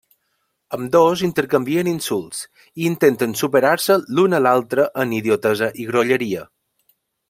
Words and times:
Ambdós 0.77 1.21
intercanvien 1.27 1.91
insults, 1.91 2.41
i 2.81 2.89
intenten 2.93 3.37
superar-se 3.45 4.01
l'un 4.15 4.37
a 4.37 4.43
l'altre 4.49 4.91
en 5.05 5.17
idiotesa 5.23 5.73
i 5.85 5.91
grolleria. 5.93 6.49